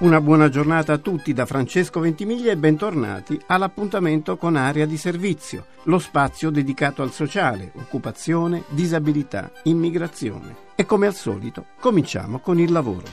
Una 0.00 0.22
buona 0.22 0.48
giornata 0.48 0.94
a 0.94 0.98
tutti 0.98 1.34
da 1.34 1.44
Francesco 1.44 2.00
Ventimiglia 2.00 2.50
e 2.50 2.56
bentornati 2.56 3.38
all'appuntamento 3.48 4.38
con 4.38 4.56
Area 4.56 4.86
di 4.86 4.96
Servizio, 4.96 5.66
lo 5.82 5.98
spazio 5.98 6.48
dedicato 6.48 7.02
al 7.02 7.12
sociale, 7.12 7.70
occupazione, 7.74 8.64
disabilità, 8.70 9.52
immigrazione. 9.64 10.56
E 10.74 10.86
come 10.86 11.06
al 11.06 11.14
solito 11.14 11.66
cominciamo 11.78 12.38
con 12.38 12.58
il 12.58 12.72
lavoro. 12.72 13.04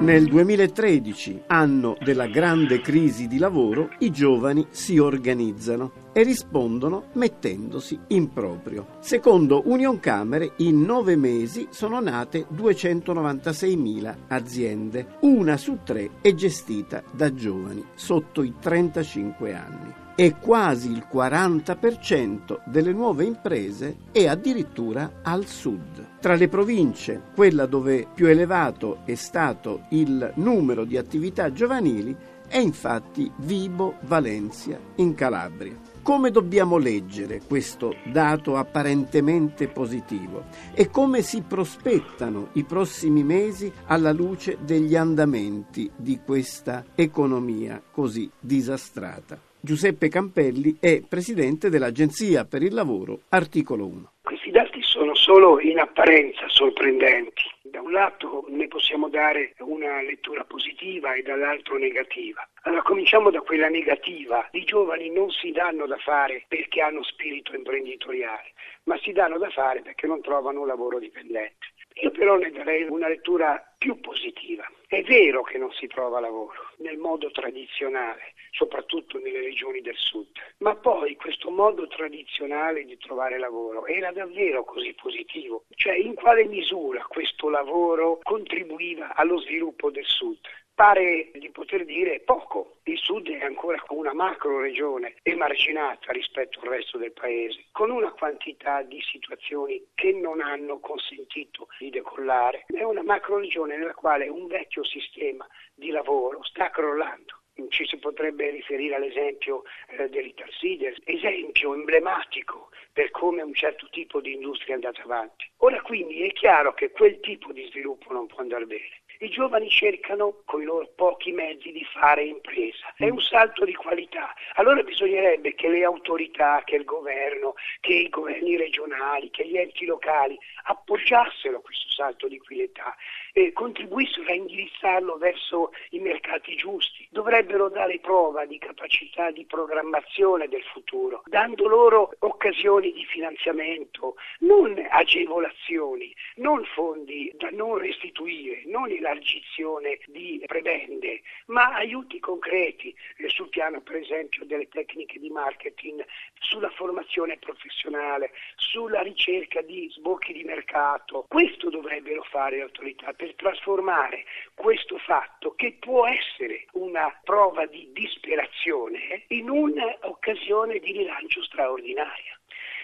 Nel 0.00 0.24
2013, 0.26 1.42
anno 1.48 1.98
della 2.00 2.28
grande 2.28 2.80
crisi 2.80 3.26
di 3.26 3.36
lavoro, 3.36 3.90
i 3.98 4.10
giovani 4.10 4.66
si 4.70 4.96
organizzano 4.96 6.04
e 6.16 6.22
rispondono 6.22 7.08
mettendosi 7.12 7.98
in 8.06 8.32
proprio. 8.32 8.86
Secondo 9.00 9.64
Union 9.66 10.00
Camere, 10.00 10.52
in 10.56 10.80
nove 10.80 11.14
mesi 11.14 11.68
sono 11.68 12.00
nate 12.00 12.46
296.000 12.54 14.14
aziende. 14.28 15.18
Una 15.20 15.58
su 15.58 15.80
tre 15.84 16.12
è 16.22 16.32
gestita 16.32 17.02
da 17.12 17.34
giovani 17.34 17.84
sotto 17.94 18.42
i 18.42 18.54
35 18.58 19.54
anni 19.54 19.92
e 20.14 20.36
quasi 20.40 20.90
il 20.90 21.06
40% 21.12 22.60
delle 22.64 22.92
nuove 22.92 23.24
imprese 23.24 23.98
è 24.10 24.26
addirittura 24.26 25.20
al 25.22 25.44
sud. 25.44 26.14
Tra 26.18 26.34
le 26.34 26.48
province, 26.48 27.24
quella 27.34 27.66
dove 27.66 28.06
più 28.14 28.26
elevato 28.26 29.00
è 29.04 29.14
stato 29.16 29.82
il 29.90 30.32
numero 30.36 30.86
di 30.86 30.96
attività 30.96 31.52
giovanili 31.52 32.16
è 32.48 32.56
infatti 32.56 33.30
Vibo 33.36 33.96
Valencia 34.06 34.78
in 34.94 35.14
Calabria. 35.14 35.95
Come 36.06 36.30
dobbiamo 36.30 36.78
leggere 36.78 37.40
questo 37.48 37.96
dato 38.04 38.54
apparentemente 38.54 39.66
positivo 39.66 40.44
e 40.72 40.88
come 40.88 41.20
si 41.20 41.42
prospettano 41.42 42.50
i 42.52 42.62
prossimi 42.62 43.24
mesi 43.24 43.72
alla 43.86 44.12
luce 44.12 44.56
degli 44.60 44.94
andamenti 44.94 45.90
di 45.96 46.20
questa 46.24 46.84
economia 46.94 47.82
così 47.90 48.30
disastrata? 48.38 49.36
Giuseppe 49.58 50.08
Campelli 50.08 50.76
è 50.78 51.02
presidente 51.02 51.70
dell'Agenzia 51.70 52.44
per 52.44 52.62
il 52.62 52.72
Lavoro 52.72 53.22
Articolo 53.30 53.86
1. 53.86 54.12
Questi 54.22 54.52
dati 54.52 54.80
sono 54.82 55.12
solo 55.16 55.58
in 55.58 55.80
apparenza 55.80 56.44
sorprendenti. 56.46 57.42
Un 57.86 57.92
lato 57.92 58.46
ne 58.48 58.66
possiamo 58.66 59.08
dare 59.08 59.54
una 59.60 60.02
lettura 60.02 60.42
positiva 60.42 61.14
e 61.14 61.22
dall'altro 61.22 61.78
negativa. 61.78 62.44
Allora 62.62 62.82
cominciamo 62.82 63.30
da 63.30 63.40
quella 63.42 63.68
negativa. 63.68 64.48
I 64.50 64.64
giovani 64.64 65.08
non 65.08 65.30
si 65.30 65.52
danno 65.52 65.86
da 65.86 65.96
fare 65.98 66.46
perché 66.48 66.80
hanno 66.80 67.04
spirito 67.04 67.54
imprenditoriale, 67.54 68.54
ma 68.86 68.98
si 68.98 69.12
danno 69.12 69.38
da 69.38 69.50
fare 69.50 69.82
perché 69.82 70.08
non 70.08 70.20
trovano 70.20 70.62
un 70.62 70.66
lavoro 70.66 70.98
dipendente. 70.98 71.64
Io 72.02 72.10
però 72.10 72.34
ne 72.36 72.50
darei 72.50 72.82
una 72.88 73.06
lettura 73.06 73.64
più 73.78 74.00
positiva. 74.00 74.68
È 74.88 75.00
vero 75.02 75.42
che 75.42 75.56
non 75.56 75.70
si 75.70 75.86
trova 75.86 76.18
lavoro 76.18 76.65
nel 76.78 76.98
modo 76.98 77.30
tradizionale, 77.30 78.34
soprattutto 78.50 79.18
nelle 79.18 79.40
regioni 79.40 79.80
del 79.80 79.96
sud, 79.96 80.28
ma 80.58 80.74
poi 80.76 81.16
questo 81.16 81.50
modo 81.50 81.86
tradizionale 81.86 82.84
di 82.84 82.96
trovare 82.98 83.38
lavoro 83.38 83.86
era 83.86 84.12
davvero 84.12 84.64
così 84.64 84.94
positivo? 84.94 85.64
Cioè 85.74 85.94
in 85.94 86.14
quale 86.14 86.44
misura 86.44 87.04
questo 87.06 87.48
lavoro 87.48 88.20
contribuiva 88.22 89.14
allo 89.14 89.38
sviluppo 89.38 89.90
del 89.90 90.04
sud? 90.06 90.38
Pare 90.76 91.30
di 91.32 91.48
poter 91.48 91.86
dire 91.86 92.20
poco. 92.20 92.80
Il 92.82 92.98
sud 92.98 93.30
è 93.30 93.42
ancora 93.42 93.82
una 93.88 94.12
macro 94.12 94.60
regione 94.60 95.14
emarginata 95.22 96.12
rispetto 96.12 96.60
al 96.60 96.68
resto 96.68 96.98
del 96.98 97.12
paese, 97.12 97.64
con 97.72 97.90
una 97.90 98.12
quantità 98.12 98.82
di 98.82 99.00
situazioni 99.00 99.82
che 99.94 100.12
non 100.12 100.42
hanno 100.42 100.78
consentito 100.78 101.68
di 101.78 101.88
decollare. 101.88 102.66
È 102.66 102.82
una 102.82 103.02
macro 103.02 103.38
regione 103.38 103.78
nella 103.78 103.94
quale 103.94 104.28
un 104.28 104.46
vecchio 104.48 104.84
sistema 104.84 105.48
di 105.74 105.90
lavoro 106.36 106.44
sta 106.44 106.70
crollando 106.70 107.34
ci 107.68 107.86
si 107.86 107.96
potrebbe 107.96 108.50
riferire 108.50 108.96
all'esempio 108.96 109.62
eh, 109.88 110.08
dell'Italsider, 110.10 110.94
esempio 111.04 111.72
emblematico 111.72 112.68
per 112.92 113.10
come 113.10 113.42
un 113.42 113.54
certo 113.54 113.88
tipo 113.90 114.20
di 114.20 114.34
industria 114.34 114.72
è 114.72 114.74
andata 114.74 115.02
avanti. 115.02 115.50
Ora 115.58 115.80
quindi 115.80 116.22
è 116.22 116.32
chiaro 116.32 116.74
che 116.74 116.90
quel 116.90 117.18
tipo 117.20 117.52
di 117.52 117.66
sviluppo 117.70 118.12
non 118.12 118.26
può 118.26 118.40
andare 118.40 118.66
bene. 118.66 119.00
I 119.18 119.30
giovani 119.30 119.70
cercano 119.70 120.42
con 120.44 120.60
i 120.60 120.64
loro 120.64 120.92
pochi 120.94 121.32
mezzi 121.32 121.72
di 121.72 121.82
fare 121.84 122.24
impresa. 122.24 122.92
È 122.94 123.08
un 123.08 123.20
salto 123.20 123.64
di 123.64 123.72
qualità. 123.74 124.34
Allora 124.56 124.82
bisognerebbe 124.82 125.54
che 125.54 125.68
le 125.68 125.84
autorità, 125.84 126.62
che 126.64 126.76
il 126.76 126.84
governo, 126.84 127.54
che 127.80 127.94
i 127.94 128.08
governi 128.10 128.58
regionali, 128.58 129.30
che 129.30 129.46
gli 129.46 129.56
enti 129.56 129.86
locali 129.86 130.38
appoggiassero 130.64 131.60
questo 131.62 131.85
salto 131.96 132.28
di 132.28 132.38
qualità 132.38 132.94
e 133.32 133.52
contribuissero 133.52 134.28
a 134.28 134.34
indirizzarlo 134.34 135.16
verso 135.16 135.72
i 135.90 135.98
mercati 135.98 136.54
giusti. 136.56 137.06
Dovrebbero 137.10 137.70
dare 137.70 137.98
prova 138.00 138.44
di 138.44 138.58
capacità 138.58 139.30
di 139.30 139.46
programmazione 139.46 140.48
del 140.48 140.62
futuro, 140.62 141.22
dando 141.26 141.66
loro 141.66 142.12
occasioni 142.20 142.92
di 142.92 143.04
finanziamento, 143.06 144.16
non 144.40 144.76
agevolazioni, 144.90 146.14
non 146.36 146.62
fondi 146.74 147.32
da 147.36 147.48
non 147.50 147.78
restituire, 147.78 148.62
non 148.66 148.90
il 148.90 149.04
l'elargizione 149.06 149.98
di 150.06 150.42
prebende, 150.46 151.22
ma 151.46 151.74
aiuti 151.74 152.18
concreti 152.18 152.94
eh, 153.18 153.28
sul 153.28 153.48
piano 153.48 153.80
per 153.80 153.96
esempio 153.96 154.44
delle 154.44 154.68
tecniche 154.68 155.18
di 155.20 155.30
marketing, 155.30 156.04
sulla 156.40 156.70
formazione 156.70 157.36
professionale, 157.38 158.32
sulla 158.56 159.02
ricerca 159.02 159.62
di 159.62 159.88
sbocchi 159.92 160.32
di 160.32 160.42
mercato. 160.42 161.24
Questo 161.28 161.70
dovrebbero 161.86 162.22
fare 162.24 162.56
le 162.56 162.62
autorità 162.62 163.12
per 163.12 163.34
trasformare 163.36 164.24
questo 164.54 164.98
fatto, 164.98 165.54
che 165.54 165.76
può 165.78 166.04
essere 166.06 166.66
una 166.72 167.16
prova 167.22 167.64
di 167.66 167.88
disperazione, 167.92 169.22
in 169.28 169.48
un'occasione 169.48 170.80
di 170.80 170.90
rilancio 170.90 171.42
straordinaria. 171.44 172.34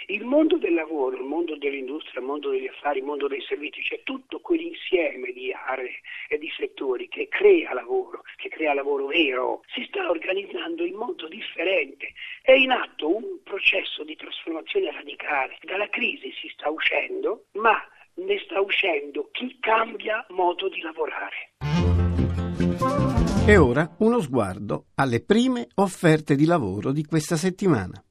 Il 0.07 0.25
mondo 0.25 0.57
del 0.57 0.75
lavoro, 0.75 1.17
il 1.17 1.23
mondo 1.23 1.57
dell'industria, 1.57 2.21
il 2.21 2.27
mondo 2.27 2.51
degli 2.51 2.67
affari, 2.67 2.99
il 2.99 3.05
mondo 3.05 3.29
dei 3.29 3.41
servizi, 3.43 3.83
cioè 3.83 4.03
tutto 4.03 4.41
quell'insieme 4.41 5.33
di 5.33 5.53
aree 5.53 6.01
e 6.29 6.39
di 6.39 6.53
settori 6.57 7.09
che 7.09 7.29
crea 7.29 7.73
lavoro, 7.73 8.23
che 8.37 8.49
crea 8.49 8.75
lavoro 8.75 9.07
vero, 9.07 9.63
si 9.73 9.85
sta 9.85 10.11
organizzando 10.11 10.85
in 10.85 10.95
modo 10.95 11.29
differente. 11.29 12.13
È 12.43 12.53
in 12.53 12.73
atto 12.73 13.15
un 13.15 13.43
processo 13.45 14.03
di 14.03 14.17
trasformazione 14.17 14.91
radicale. 14.91 15.59
Dalla 15.63 15.89
crisi 15.89 16.33
si 16.33 16.49
sta 16.49 16.69
uscendo, 16.69 17.45
ma 17.53 17.81
ne 18.27 18.39
sta 18.45 18.61
uscendo 18.61 19.29
chi 19.33 19.57
cambia 19.61 20.25
modo 20.31 20.69
di 20.69 20.81
lavorare. 20.81 21.53
E 23.45 23.57
ora 23.57 23.97
uno 23.99 24.21
sguardo 24.21 24.87
alle 24.95 25.21
prime 25.21 25.67
offerte 25.75 26.37
di 26.37 26.45
lavoro 26.45 26.93
di 26.93 27.05
questa 27.05 27.37
settimana. 27.37 28.03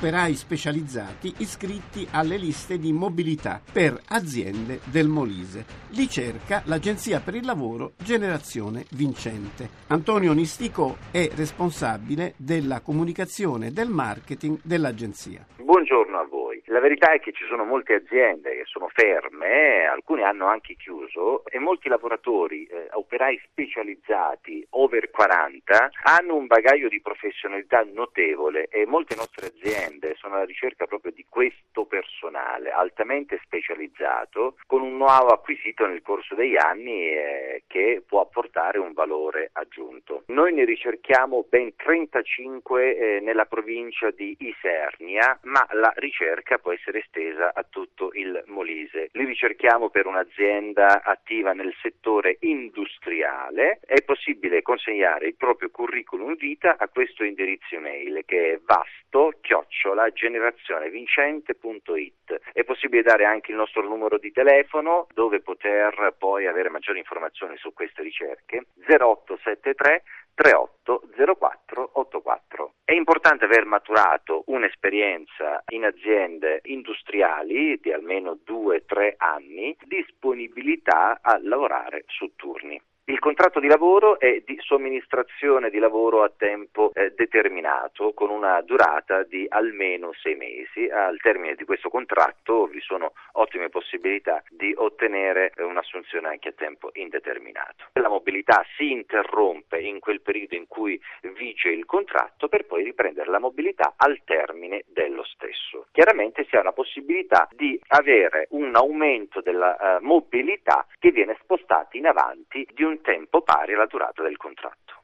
Operai 0.00 0.34
specializzati 0.34 1.34
iscritti 1.38 2.08
alle 2.12 2.38
liste 2.38 2.78
di 2.78 2.90
mobilità 2.90 3.60
per 3.70 4.00
aziende 4.08 4.80
del 4.90 5.08
Molise. 5.08 5.66
Li 5.90 6.08
cerca 6.08 6.62
l'Agenzia 6.64 7.20
per 7.20 7.34
il 7.34 7.44
Lavoro 7.44 7.92
Generazione 7.98 8.86
Vincente. 8.92 9.68
Antonio 9.88 10.32
Nistico 10.32 10.96
è 11.10 11.28
responsabile 11.34 12.32
della 12.38 12.80
comunicazione 12.80 13.66
e 13.66 13.72
del 13.72 13.90
marketing 13.90 14.60
dell'agenzia. 14.62 15.44
Buongiorno 15.62 16.16
a 16.16 16.26
voi. 16.30 16.39
La 16.70 16.78
verità 16.78 17.10
è 17.10 17.18
che 17.18 17.32
ci 17.32 17.44
sono 17.48 17.64
molte 17.64 17.94
aziende 17.94 18.54
che 18.54 18.62
sono 18.64 18.86
ferme, 18.92 19.86
alcune 19.86 20.22
hanno 20.22 20.46
anche 20.46 20.76
chiuso 20.76 21.44
e 21.46 21.58
molti 21.58 21.88
lavoratori, 21.88 22.64
eh, 22.64 22.86
operai 22.92 23.40
specializzati 23.42 24.64
over 24.70 25.10
40, 25.10 25.90
hanno 26.04 26.36
un 26.36 26.46
bagaglio 26.46 26.86
di 26.86 27.00
professionalità 27.00 27.84
notevole 27.92 28.68
e 28.68 28.86
molte 28.86 29.16
nostre 29.16 29.48
aziende 29.48 30.14
sono 30.16 30.36
alla 30.36 30.44
ricerca 30.44 30.86
proprio 30.86 31.10
di 31.10 31.26
questo 31.28 31.86
personale 31.86 32.70
altamente 32.70 33.40
specializzato 33.42 34.54
con 34.66 34.82
un 34.82 34.92
know-how 34.94 35.26
acquisito 35.26 35.86
nel 35.86 36.02
corso 36.02 36.36
degli 36.36 36.56
anni 36.56 37.08
eh, 37.08 37.64
che 37.66 38.00
può 38.06 38.20
apportare 38.20 38.78
un 38.78 38.92
valore 38.92 39.50
aggiunto. 39.54 40.22
Noi 40.26 40.52
ne 40.52 40.64
ricerchiamo 40.64 41.46
ben 41.48 41.74
35 41.74 42.96
eh, 42.96 43.20
nella 43.20 43.46
provincia 43.46 44.12
di 44.12 44.36
Isernia, 44.38 45.36
ma 45.42 45.66
la 45.72 45.92
ricerca 45.96 46.58
può 46.60 46.72
essere 46.72 47.00
estesa 47.00 47.52
a 47.54 47.64
tutto 47.68 48.10
il 48.12 48.42
Molise. 48.46 49.08
Li 49.12 49.24
ricerchiamo 49.24 49.90
per 49.90 50.06
un'azienda 50.06 51.02
attiva 51.02 51.52
nel 51.52 51.74
settore 51.80 52.36
industriale. 52.40 53.80
È 53.84 54.02
possibile 54.02 54.62
consegnare 54.62 55.26
il 55.26 55.36
proprio 55.36 55.70
curriculum 55.70 56.36
vita 56.36 56.76
a 56.78 56.88
questo 56.88 57.24
indirizzo 57.24 57.78
mail 57.80 58.22
che 58.24 58.54
è 58.54 58.60
vasto 58.64 59.34
chiocciola 59.40 60.08
generazionevincente.it. 60.10 62.40
È 62.52 62.64
possibile 62.64 63.02
dare 63.02 63.24
anche 63.24 63.50
il 63.50 63.56
nostro 63.56 63.82
numero 63.82 64.18
di 64.18 64.30
telefono 64.32 65.06
dove 65.12 65.40
poter 65.40 66.14
poi 66.18 66.46
avere 66.46 66.70
maggiori 66.70 66.98
informazioni 66.98 67.56
su 67.56 67.72
queste 67.72 68.02
ricerche 68.02 68.66
0873 68.86 70.02
380484. 70.40 72.72
È 72.82 72.92
importante 72.92 73.44
aver 73.44 73.66
maturato 73.66 74.44
un'esperienza 74.46 75.62
in 75.68 75.84
aziende 75.84 76.60
industriali 76.64 77.78
di 77.78 77.92
almeno 77.92 78.38
2-3 78.46 79.16
anni, 79.18 79.76
disponibilità 79.84 81.18
a 81.20 81.38
lavorare 81.42 82.04
su 82.06 82.32
turni. 82.36 82.80
Il 83.10 83.18
contratto 83.18 83.58
di 83.58 83.66
lavoro 83.66 84.20
è 84.20 84.40
di 84.46 84.56
somministrazione 84.60 85.68
di 85.68 85.78
lavoro 85.78 86.22
a 86.22 86.30
tempo 86.30 86.92
eh, 86.94 87.12
determinato 87.16 88.12
con 88.12 88.30
una 88.30 88.60
durata 88.60 89.24
di 89.24 89.46
almeno 89.48 90.12
sei 90.12 90.36
mesi. 90.36 90.88
Al 90.88 91.18
termine 91.20 91.56
di 91.56 91.64
questo 91.64 91.88
contratto 91.88 92.66
vi 92.66 92.78
sono 92.78 93.14
ottime 93.32 93.68
possibilità 93.68 94.44
di 94.48 94.72
ottenere 94.76 95.52
eh, 95.56 95.64
un'assunzione 95.64 96.28
anche 96.28 96.50
a 96.50 96.54
tempo 96.56 96.90
indeterminato. 96.92 97.86
La 97.94 98.08
mobilità 98.08 98.64
si 98.76 98.92
interrompe 98.92 99.80
in 99.80 99.98
quel 99.98 100.20
periodo 100.20 100.54
in 100.54 100.68
cui 100.68 100.96
vige 101.34 101.70
il 101.70 101.86
contratto 101.86 102.46
per 102.46 102.64
poi 102.64 102.84
riprendere 102.84 103.28
la 103.28 103.40
mobilità 103.40 103.94
al 103.96 104.20
termine 104.24 104.84
dello 104.86 105.19
stesso. 105.40 105.86
Chiaramente 105.90 106.44
si 106.48 106.56
ha 106.56 106.62
la 106.62 106.72
possibilità 106.72 107.48
di 107.56 107.80
avere 107.88 108.46
un 108.50 108.76
aumento 108.76 109.40
della 109.40 109.76
uh, 109.78 110.04
mobilità 110.04 110.86
che 110.98 111.10
viene 111.10 111.38
spostata 111.42 111.96
in 111.96 112.06
avanti 112.06 112.68
di 112.74 112.82
un 112.82 113.00
tempo 113.00 113.40
pari 113.40 113.72
alla 113.72 113.86
durata 113.86 114.22
del 114.22 114.36
contratto. 114.36 114.98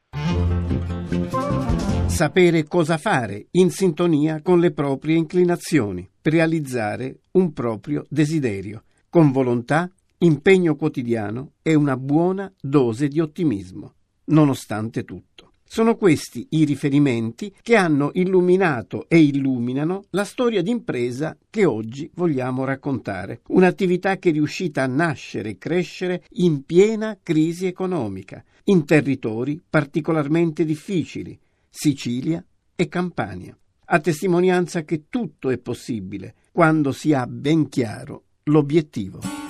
Sapere 2.08 2.64
cosa 2.64 2.96
fare 2.96 3.46
in 3.52 3.70
sintonia 3.70 4.40
con 4.42 4.58
le 4.58 4.72
proprie 4.72 5.16
inclinazioni, 5.16 6.08
realizzare 6.22 7.20
un 7.32 7.52
proprio 7.52 8.04
desiderio, 8.08 8.84
con 9.10 9.32
volontà, 9.32 9.90
impegno 10.18 10.76
quotidiano 10.76 11.52
e 11.62 11.74
una 11.74 11.96
buona 11.96 12.50
dose 12.58 13.08
di 13.08 13.20
ottimismo, 13.20 13.92
nonostante 14.26 15.04
tutto. 15.04 15.45
Sono 15.68 15.96
questi 15.96 16.46
i 16.50 16.64
riferimenti 16.64 17.52
che 17.60 17.74
hanno 17.74 18.10
illuminato 18.14 19.06
e 19.08 19.18
illuminano 19.18 20.04
la 20.10 20.24
storia 20.24 20.62
d'impresa 20.62 21.36
che 21.50 21.64
oggi 21.64 22.08
vogliamo 22.14 22.64
raccontare. 22.64 23.40
Un'attività 23.48 24.16
che 24.16 24.30
è 24.30 24.32
riuscita 24.32 24.84
a 24.84 24.86
nascere 24.86 25.50
e 25.50 25.58
crescere 25.58 26.24
in 26.34 26.64
piena 26.64 27.18
crisi 27.20 27.66
economica, 27.66 28.42
in 28.64 28.84
territori 28.84 29.60
particolarmente 29.68 30.64
difficili, 30.64 31.38
Sicilia 31.68 32.42
e 32.74 32.88
Campania. 32.88 33.56
A 33.86 34.00
testimonianza 34.00 34.82
che 34.82 35.04
tutto 35.08 35.50
è 35.50 35.58
possibile 35.58 36.34
quando 36.52 36.92
si 36.92 37.12
ha 37.12 37.26
ben 37.26 37.68
chiaro 37.68 38.24
l'obiettivo. 38.44 39.45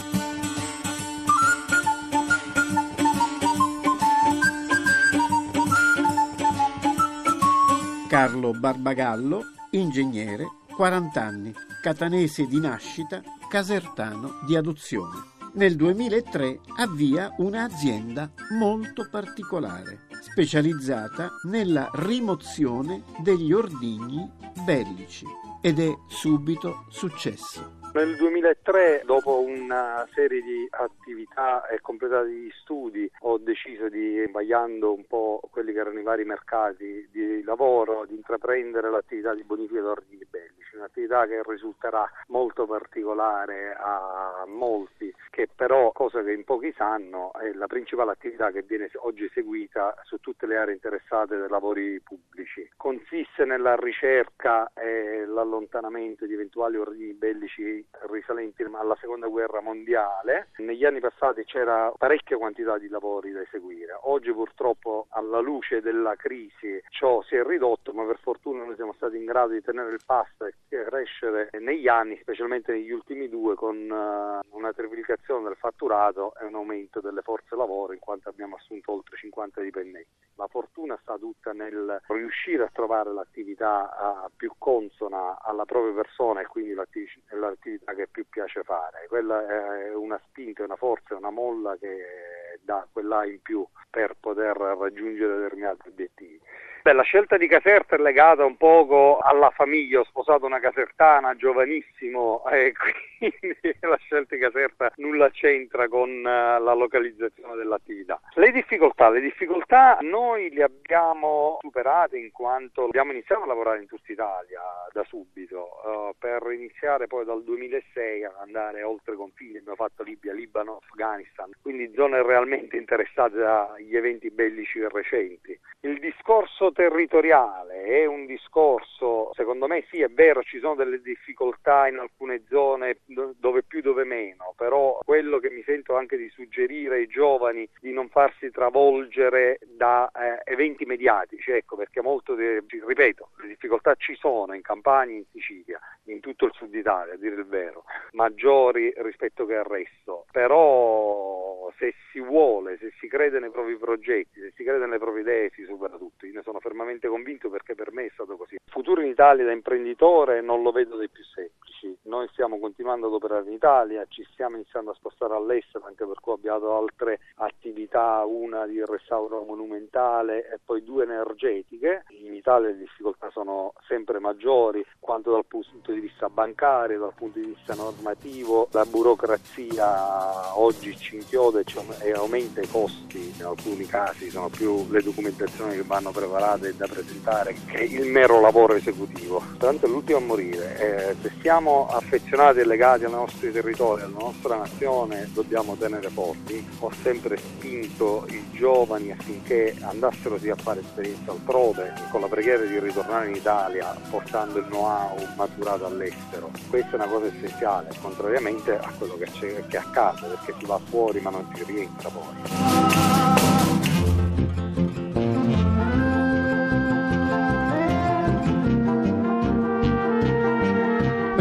Carlo 8.16 8.52
Barbagallo, 8.52 9.42
ingegnere, 9.72 10.46
40 10.74 11.22
anni, 11.22 11.52
catanese 11.82 12.46
di 12.46 12.58
nascita, 12.58 13.20
casertano 13.46 14.40
di 14.46 14.56
adozione. 14.56 15.22
Nel 15.52 15.76
2003 15.76 16.60
avvia 16.78 17.34
un'azienda 17.36 18.32
molto 18.58 19.06
particolare, 19.10 20.06
specializzata 20.22 21.28
nella 21.42 21.90
rimozione 21.92 23.02
degli 23.18 23.52
ordigni 23.52 24.26
bellici 24.64 25.26
ed 25.60 25.78
è 25.78 25.94
subito 26.08 26.86
successo. 26.88 27.80
Nel 27.96 28.14
2003, 28.14 29.04
dopo 29.06 29.40
una 29.40 30.06
serie 30.12 30.42
di 30.42 30.68
attività 30.68 31.66
e 31.66 31.80
completati 31.80 32.28
di 32.28 32.52
studi, 32.60 33.10
ho 33.20 33.38
deciso 33.38 33.88
di, 33.88 34.22
vagliando 34.30 34.92
un 34.92 35.06
po' 35.06 35.40
quelli 35.50 35.72
che 35.72 35.78
erano 35.78 35.98
i 35.98 36.02
vari 36.02 36.24
mercati 36.24 37.08
di 37.10 37.42
lavoro, 37.42 38.04
di 38.04 38.14
intraprendere 38.14 38.90
l'attività 38.90 39.32
di 39.32 39.44
bonifica 39.44 39.80
d'ordini 39.80 40.26
bellici, 40.28 40.55
un'attività 40.76 41.26
che 41.26 41.42
risulterà 41.44 42.08
molto 42.28 42.66
particolare 42.66 43.74
a 43.78 44.44
molti, 44.46 45.14
che 45.30 45.48
però, 45.54 45.92
cosa 45.92 46.22
che 46.22 46.32
in 46.32 46.44
pochi 46.44 46.72
sanno, 46.76 47.32
è 47.34 47.52
la 47.52 47.66
principale 47.66 48.12
attività 48.12 48.50
che 48.50 48.62
viene 48.62 48.90
oggi 48.96 49.24
eseguita 49.24 49.94
su 50.04 50.18
tutte 50.18 50.46
le 50.46 50.56
aree 50.56 50.74
interessate 50.74 51.36
dai 51.36 51.48
lavori 51.48 52.00
pubblici. 52.00 52.70
Consiste 52.76 53.44
nella 53.44 53.76
ricerca 53.76 54.70
e 54.74 55.24
l'allontanamento 55.26 56.26
di 56.26 56.34
eventuali 56.34 56.76
ordini 56.76 57.12
bellici 57.14 57.84
risalenti 58.08 58.62
alla 58.62 58.96
seconda 59.00 59.26
guerra 59.26 59.60
mondiale. 59.60 60.48
Negli 60.56 60.84
anni 60.84 61.00
passati 61.00 61.44
c'era 61.44 61.92
parecchia 61.96 62.36
quantità 62.36 62.78
di 62.78 62.88
lavori 62.88 63.32
da 63.32 63.40
eseguire. 63.40 63.98
Oggi 64.02 64.32
purtroppo 64.32 65.06
alla 65.10 65.40
luce 65.40 65.80
della 65.80 66.14
crisi 66.16 66.82
ciò 66.90 67.22
si 67.22 67.36
è 67.36 67.42
ridotto, 67.42 67.92
ma 67.92 68.04
per 68.04 68.18
fortuna 68.18 68.64
noi 68.64 68.74
siamo 68.74 68.92
stati 68.94 69.16
in 69.16 69.24
grado 69.24 69.52
di 69.52 69.62
tenere 69.62 69.92
il 69.92 70.00
passo 70.04 70.46
e 70.46 70.54
crescere 70.68 71.50
negli 71.60 71.88
anni, 71.88 72.18
specialmente 72.20 72.72
negli 72.72 72.90
ultimi 72.90 73.28
due, 73.28 73.54
con 73.54 73.76
eh, 73.76 74.46
una 74.50 74.72
triplicazione 74.72 75.44
del 75.44 75.56
fatturato 75.56 76.34
e 76.40 76.44
un 76.44 76.54
aumento 76.54 77.00
delle 77.00 77.22
forze 77.22 77.56
lavoro, 77.56 77.92
in 77.92 77.98
quanto 77.98 78.28
abbiamo 78.28 78.56
assunto 78.56 78.92
oltre 78.92 79.16
50 79.16 79.60
dipendenti. 79.60 80.08
La 80.36 80.46
fortuna 80.48 80.98
sta 81.00 81.16
tutta 81.16 81.52
nel 81.52 82.00
riuscire 82.08 82.64
a 82.64 82.70
trovare 82.72 83.12
l'attività 83.12 84.24
uh, 84.26 84.30
più 84.36 84.52
consona 84.58 85.38
alla 85.40 85.64
propria 85.64 85.94
persona 85.94 86.40
e 86.40 86.46
quindi 86.46 86.74
l'attività 86.74 87.94
che 87.94 88.08
più 88.08 88.26
piace 88.28 88.62
fare. 88.62 89.06
Quella 89.08 89.46
è 89.46 89.94
una 89.94 90.20
spinta, 90.28 90.64
una 90.64 90.76
forza, 90.76 91.16
una 91.16 91.30
molla 91.30 91.76
che 91.76 92.58
dà 92.62 92.86
quella 92.92 93.24
in 93.24 93.40
più 93.40 93.66
per 93.88 94.16
poter 94.20 94.56
raggiungere 94.56 95.36
determinati 95.36 95.88
obiettivi. 95.88 96.40
Beh, 96.86 96.92
la 96.92 97.02
scelta 97.02 97.36
di 97.36 97.48
Caserta 97.48 97.96
è 97.96 97.98
legata 97.98 98.44
un 98.44 98.56
poco 98.56 99.18
alla 99.18 99.50
famiglia, 99.50 99.98
ho 99.98 100.04
sposato 100.04 100.46
una 100.46 100.60
casertana 100.60 101.34
giovanissimo 101.34 102.48
e 102.48 102.72
quindi 103.18 103.76
la 103.80 103.96
scelta 103.96 104.36
di 104.36 104.40
Caserta 104.40 104.92
nulla 104.98 105.28
c'entra 105.30 105.88
con 105.88 106.08
eh, 106.08 106.60
la 106.60 106.74
localizzazione 106.74 107.56
dell'attività. 107.56 108.20
Le 108.34 108.52
difficoltà, 108.52 109.10
le 109.10 109.20
difficoltà 109.20 109.98
noi 110.02 110.52
le 110.52 110.62
abbiamo 110.62 111.58
superate 111.60 112.18
in 112.18 112.30
quanto 112.30 112.84
abbiamo 112.84 113.10
iniziato 113.10 113.42
a 113.42 113.46
lavorare 113.46 113.80
in 113.80 113.88
tutta 113.88 114.12
Italia 114.12 114.60
da 114.92 115.02
subito, 115.08 115.68
uh, 115.84 116.14
per 116.16 116.46
iniziare 116.52 117.08
poi 117.08 117.24
dal 117.24 117.42
2006 117.42 118.24
ad 118.24 118.32
andare 118.38 118.84
oltre 118.84 119.16
confini, 119.16 119.56
abbiamo 119.56 119.74
fatto 119.74 120.04
Libia, 120.04 120.32
Libano, 120.32 120.80
Afghanistan, 120.88 121.50
quindi 121.60 121.92
zone 121.96 122.22
realmente 122.22 122.76
interessate 122.76 123.38
dagli 123.38 123.96
eventi 123.96 124.30
bellici 124.30 124.80
recenti. 124.86 125.58
Il 125.80 125.98
discorso 125.98 126.72
territoriale 126.76 127.84
è 127.84 128.04
un 128.04 128.26
discorso, 128.26 129.30
secondo 129.32 129.66
me 129.66 129.86
sì 129.88 130.02
è 130.02 130.08
vero, 130.08 130.42
ci 130.42 130.58
sono 130.58 130.74
delle 130.74 131.00
difficoltà 131.00 131.88
in 131.88 131.96
alcune 131.96 132.42
zone 132.50 132.98
dove 133.06 133.62
più, 133.62 133.80
dove 133.80 134.04
meno, 134.04 134.52
però 134.54 134.98
quello 135.02 135.38
che 135.38 135.48
mi 135.48 135.62
sento 135.62 135.96
anche 135.96 136.18
di 136.18 136.28
suggerire 136.28 136.96
ai 136.96 137.06
giovani 137.06 137.66
di 137.80 137.92
non 137.92 138.10
farsi 138.10 138.50
travolgere 138.50 139.58
da 139.64 140.10
eh, 140.10 140.52
eventi 140.52 140.84
mediatici, 140.84 141.50
ecco 141.50 141.76
perché 141.76 142.02
molto, 142.02 142.34
ripeto, 142.34 143.30
le 143.38 143.48
difficoltà 143.48 143.94
ci 143.94 144.14
sono 144.14 144.52
in 144.52 144.60
Campania, 144.60 145.16
in 145.16 145.24
Sicilia, 145.32 145.80
in 146.04 146.20
tutto 146.20 146.44
il 146.44 146.52
sud 146.52 146.74
Italia, 146.74 147.14
a 147.14 147.16
dire 147.16 147.36
il 147.36 147.46
vero, 147.46 147.84
maggiori 148.12 148.92
rispetto 148.98 149.46
che 149.46 149.56
al 149.56 149.64
resto, 149.64 150.26
però 150.30 151.72
se 151.78 151.94
si 152.10 152.20
vuole, 152.20 152.76
se 152.78 152.92
si 152.98 153.08
crede 153.08 153.38
nei 153.38 153.50
propri 153.50 153.76
progetti, 153.76 154.40
se 154.40 154.52
si 154.54 154.64
crede 154.64 154.84
nelle 154.84 154.98
proprie 154.98 155.22
idee 155.22 155.50
si 155.54 155.64
supera 155.64 155.96
tutto, 155.96 156.26
io 156.26 156.32
ne 156.32 156.42
sono 156.42 156.60
fermamente 156.66 157.06
convinto 157.06 157.48
perché 157.48 157.76
per 157.76 157.92
me 157.92 158.06
è 158.06 158.10
stato 158.12 158.36
così. 158.36 158.56
Futuro 158.68 159.00
in 159.00 159.08
Italia 159.08 159.44
da 159.44 159.52
imprenditore 159.52 160.40
non 160.40 160.62
lo 160.62 160.72
vedo 160.72 160.96
dei 160.96 161.08
più 161.08 161.22
semplici, 161.22 161.55
non 162.02 162.16
noi 162.16 162.28
stiamo 162.32 162.58
continuando 162.58 163.08
ad 163.08 163.12
operare 163.12 163.44
in 163.46 163.52
Italia, 163.52 164.06
ci 164.08 164.26
stiamo 164.32 164.56
iniziando 164.56 164.90
a 164.90 164.94
spostare 164.94 165.34
all'estero 165.34 165.84
anche 165.86 166.06
per 166.06 166.18
cui 166.20 166.32
abbiamo 166.32 166.78
altre 166.78 167.20
attività, 167.34 168.24
una 168.24 168.66
di 168.66 168.82
restauro 168.84 169.42
monumentale 169.42 170.48
e 170.50 170.58
poi 170.64 170.82
due 170.82 171.04
energetiche. 171.04 172.04
In 172.20 172.34
Italia 172.34 172.68
le 172.68 172.78
difficoltà 172.78 173.28
sono 173.30 173.74
sempre 173.86 174.18
maggiori, 174.18 174.84
quanto 174.98 175.32
dal 175.32 175.44
punto 175.44 175.92
di 175.92 176.00
vista 176.00 176.30
bancario, 176.30 177.00
dal 177.00 177.12
punto 177.14 177.38
di 177.38 177.46
vista 177.46 177.74
normativo, 177.74 178.68
la 178.70 178.84
burocrazia 178.84 180.58
oggi 180.58 180.96
ci 180.96 181.16
inchioda 181.16 181.60
e 182.00 182.12
aumenta 182.12 182.60
i 182.60 182.68
costi, 182.68 183.34
in 183.36 183.44
alcuni 183.44 183.84
casi 183.84 184.30
sono 184.30 184.48
più 184.48 184.90
le 184.90 185.02
documentazioni 185.02 185.74
che 185.74 185.82
vanno 185.82 186.12
preparate 186.12 186.74
da 186.74 186.86
presentare 186.86 187.54
che 187.66 187.82
il 187.84 188.10
mero 188.10 188.40
lavoro 188.40 188.74
esecutivo. 188.74 189.42
Tanto 189.58 189.84
è 189.84 189.88
l'ultimo 189.88 190.18
a 190.18 190.22
morire, 190.22 190.78
eh, 190.78 191.14
se 191.20 191.32
siamo 191.66 191.88
affezionati 191.88 192.60
e 192.60 192.64
legati 192.64 193.06
ai 193.06 193.10
nostri 193.10 193.50
territori, 193.50 194.02
alla 194.02 194.16
nostra 194.16 194.56
nazione, 194.56 195.28
dobbiamo 195.32 195.74
tenere 195.74 196.08
forti. 196.10 196.64
Ho 196.78 196.92
sempre 197.02 197.36
spinto 197.38 198.24
i 198.28 198.50
giovani 198.52 199.10
affinché 199.10 199.74
andassero 199.80 200.38
sì 200.38 200.48
a 200.48 200.54
fare 200.54 200.78
esperienza 200.78 201.32
altrove, 201.32 201.92
con 202.12 202.20
la 202.20 202.28
preghiera 202.28 202.62
di 202.62 202.78
ritornare 202.78 203.30
in 203.30 203.34
Italia 203.34 203.96
portando 204.08 204.60
il 204.60 204.66
know-how 204.66 205.16
maturato 205.34 205.86
all'estero. 205.86 206.52
Questa 206.70 206.92
è 206.92 206.94
una 206.94 207.08
cosa 207.08 207.26
essenziale, 207.26 207.88
contrariamente 208.00 208.78
a 208.78 208.92
quello 208.96 209.18
che, 209.18 209.64
che 209.66 209.76
accade, 209.76 210.20
perché 210.20 210.54
si 210.60 210.66
va 210.66 210.78
fuori 210.88 211.18
ma 211.18 211.30
non 211.30 211.50
si 211.52 211.64
rientra 211.64 212.08
poi. 212.10 213.05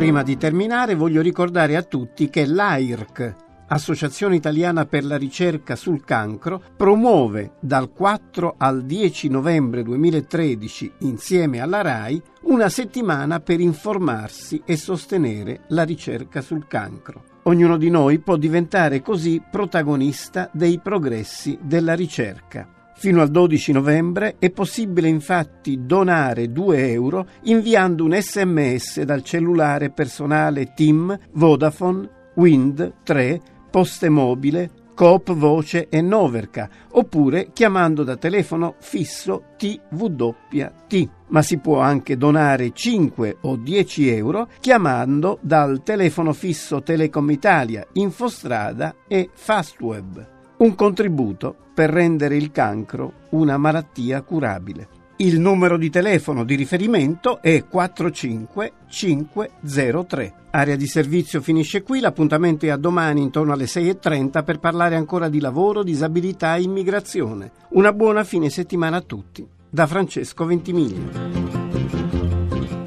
Prima 0.05 0.21
di 0.21 0.37
terminare 0.37 0.93
voglio 0.93 1.19
ricordare 1.19 1.75
a 1.75 1.81
tutti 1.81 2.29
che 2.29 2.45
l'AIRC, 2.45 3.33
Associazione 3.69 4.35
Italiana 4.35 4.85
per 4.85 5.03
la 5.03 5.17
Ricerca 5.17 5.75
sul 5.75 6.03
Cancro, 6.03 6.61
promuove 6.77 7.53
dal 7.59 7.91
4 7.91 8.53
al 8.55 8.83
10 8.83 9.29
novembre 9.29 9.81
2013 9.81 10.91
insieme 10.99 11.59
alla 11.59 11.81
RAI 11.81 12.21
una 12.41 12.69
settimana 12.69 13.39
per 13.39 13.59
informarsi 13.59 14.61
e 14.63 14.77
sostenere 14.77 15.61
la 15.69 15.81
ricerca 15.81 16.41
sul 16.41 16.67
cancro. 16.67 17.23
Ognuno 17.45 17.75
di 17.75 17.89
noi 17.89 18.19
può 18.19 18.35
diventare 18.35 19.01
così 19.01 19.41
protagonista 19.49 20.51
dei 20.53 20.79
progressi 20.79 21.57
della 21.63 21.95
ricerca. 21.95 22.74
Fino 22.97 23.21
al 23.21 23.29
12 23.29 23.73
novembre 23.73 24.35
è 24.39 24.49
possibile 24.49 25.09
infatti 25.09 25.85
donare 25.85 26.51
2 26.51 26.91
euro 26.91 27.27
inviando 27.43 28.05
un 28.05 28.17
sms 28.19 29.01
dal 29.01 29.21
cellulare 29.21 29.89
personale 29.89 30.73
TIM, 30.73 31.17
Vodafone, 31.33 32.09
Wind 32.35 32.93
3, 33.03 33.41
Poste 33.69 34.07
Mobile, 34.07 34.83
Coop 34.95 35.33
Voce 35.33 35.89
e 35.89 36.01
Noverca, 36.01 36.69
oppure 36.91 37.49
chiamando 37.51 38.03
da 38.03 38.15
telefono 38.15 38.75
fisso 38.79 39.43
TWT. 39.57 41.09
Ma 41.27 41.41
si 41.41 41.57
può 41.57 41.81
anche 41.81 42.15
donare 42.15 42.71
5 42.71 43.37
o 43.41 43.57
10 43.57 44.09
euro 44.09 44.47
chiamando 44.61 45.37
dal 45.41 45.83
telefono 45.83 46.31
fisso 46.31 46.81
Telecom 46.81 47.29
Italia, 47.29 47.85
Infostrada 47.93 48.95
e 49.07 49.29
Fastweb 49.33 50.33
un 50.65 50.75
contributo 50.75 51.55
per 51.75 51.91
rendere 51.91 52.35
il 52.35 52.51
cancro 52.51 53.27
una 53.29 53.55
malattia 53.57 54.23
curabile. 54.23 54.87
Il 55.17 55.39
numero 55.39 55.77
di 55.77 55.91
telefono 55.91 56.43
di 56.43 56.55
riferimento 56.55 57.39
è 57.41 57.67
45503. 57.67 60.33
Area 60.49 60.75
di 60.75 60.87
servizio 60.87 61.39
finisce 61.41 61.83
qui, 61.83 61.99
l'appuntamento 61.99 62.65
è 62.65 62.69
a 62.69 62.77
domani 62.77 63.21
intorno 63.21 63.53
alle 63.53 63.65
6.30 63.65 64.43
per 64.43 64.57
parlare 64.59 64.95
ancora 64.95 65.29
di 65.29 65.39
lavoro, 65.39 65.83
disabilità 65.83 66.55
e 66.55 66.63
immigrazione. 66.63 67.51
Una 67.69 67.93
buona 67.93 68.23
fine 68.23 68.49
settimana 68.49 68.97
a 68.97 69.01
tutti. 69.01 69.47
Da 69.69 69.85
Francesco 69.85 70.45
Ventimiglia. 70.45 71.11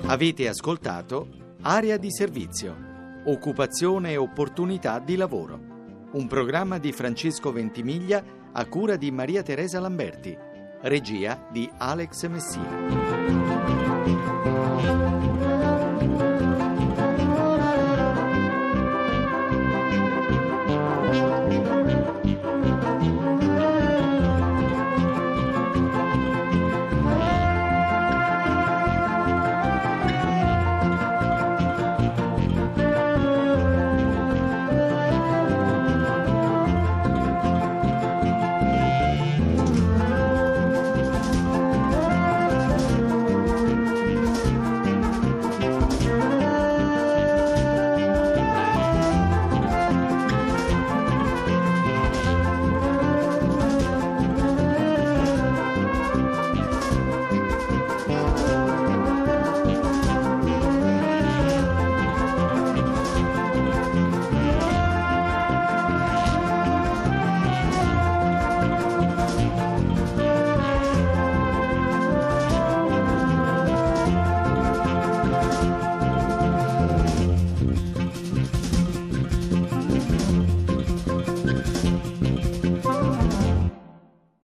Avete 0.07 0.49
ascoltato 0.49 1.29
Area 1.61 1.97
di 1.97 2.11
servizio, 2.11 2.75
occupazione 3.25 4.11
e 4.13 4.17
opportunità 4.17 4.99
di 4.99 5.15
lavoro 5.17 5.77
un 6.13 6.27
programma 6.27 6.79
di 6.79 6.93
Francesco 6.93 7.53
Ventimiglia 7.53 8.25
a 8.53 8.65
cura 8.67 8.97
di 8.97 9.11
Maria 9.11 9.43
Teresa 9.43 9.79
Lamberti, 9.81 10.37
regia 10.83 11.47
di 11.51 11.71
Alex 11.77 12.27
Messina. 12.29 13.19